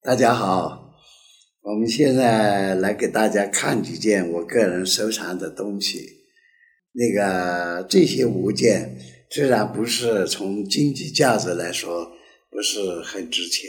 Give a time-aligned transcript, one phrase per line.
[0.00, 0.94] 大家好，
[1.62, 5.98] 我们现在来给大家看几件我个人收藏的东西。
[6.92, 8.96] 那个这些物件
[9.30, 12.10] 虽然不是从经济价值来说
[12.50, 13.68] 不是很值钱，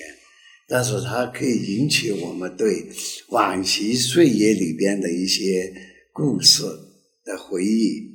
[0.68, 2.86] 但是它可以引起我们对
[3.30, 5.74] 往昔岁月里边的一些
[6.14, 6.64] 故事
[7.26, 8.08] 的回忆。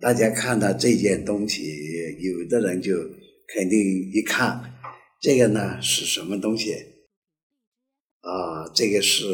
[0.00, 1.60] 大家看到这件东西，
[2.20, 2.94] 有的人就
[3.48, 3.78] 肯定
[4.12, 4.74] 一看，
[5.20, 6.72] 这个呢是什么东西？
[8.20, 9.24] 啊，这个是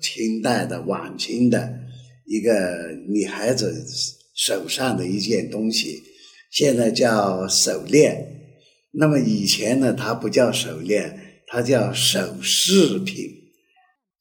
[0.00, 1.78] 清代的晚清的
[2.26, 3.84] 一个女孩子
[4.34, 6.02] 手上的一件东西，
[6.50, 8.30] 现在叫手链。
[8.92, 13.30] 那么以前呢，它不叫手链，它叫首饰品，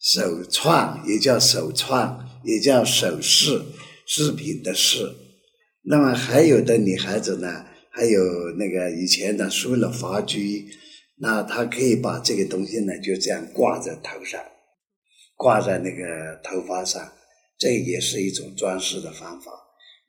[0.01, 3.61] 手串也叫手串，也叫首饰
[4.05, 5.09] 饰品的饰。
[5.85, 8.21] 那么还有的女孩子呢，还有
[8.57, 10.65] 那个以前的梳了发髻。
[11.17, 14.41] 那她可以把这个东西呢，就这样挂在头上，
[15.35, 17.13] 挂在那个头发上，
[17.57, 19.51] 这也是一种装饰的方法。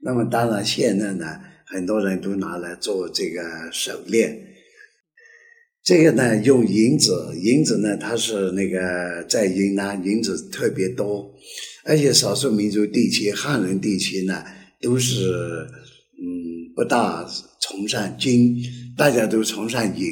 [0.00, 4.40] 那么当然，现在呢，很多人都拿来做这个手链。
[5.82, 11.34] 这个呢，用银子，银子呢，它是那个在云南银子特别多，
[11.84, 14.42] 而且少数民族地区、汉人地区呢，
[14.84, 15.66] 都是
[16.20, 17.26] 嗯不大
[17.62, 18.54] 崇尚金，
[18.94, 20.04] 大家都崇尚银。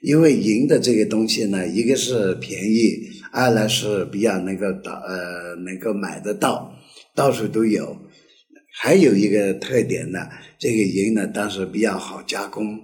[0.00, 6.72] 因为银的这个东西呢，一个是便宜，二来是比较能够到呃能够买得到，
[7.14, 7.96] 到处都有。
[8.80, 10.20] 还有一个特点呢，
[10.56, 12.78] 这个银呢，当时比较好加工，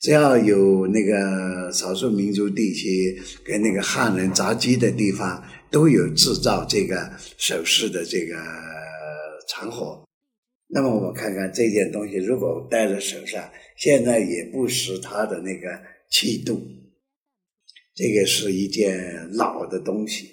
[0.00, 8.34] 只要有那个少数民族地区跟那个汉人杂居的地方，都有制造这个首饰的这个
[9.46, 10.04] 场合。
[10.66, 15.94] 那么我们看看这件东西，如果戴在手上，现在也不失它的那个。
[16.10, 16.60] 气度，
[17.92, 20.30] 这个是一件老的东西。